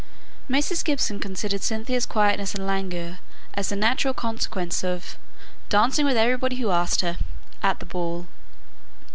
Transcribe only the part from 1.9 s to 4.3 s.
quietness and languor as the natural